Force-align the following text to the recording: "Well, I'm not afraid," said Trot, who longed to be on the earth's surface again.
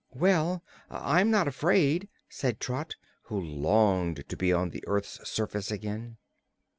"Well, 0.15 0.63
I'm 0.89 1.29
not 1.29 1.47
afraid," 1.47 2.09
said 2.27 2.59
Trot, 2.59 2.95
who 3.25 3.39
longed 3.39 4.23
to 4.29 4.35
be 4.35 4.51
on 4.51 4.71
the 4.71 4.83
earth's 4.87 5.29
surface 5.29 5.69
again. 5.69 6.17